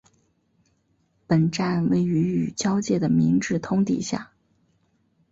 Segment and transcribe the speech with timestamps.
[1.27, 4.31] 本站位于与交界的明治通地下。